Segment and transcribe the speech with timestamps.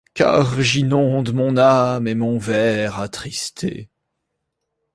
[0.15, 3.91] Car j'inonde mon âme et mon vers attristé